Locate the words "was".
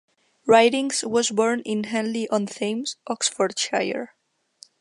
1.03-1.29